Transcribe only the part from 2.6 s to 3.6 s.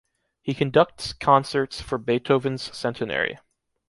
centenary.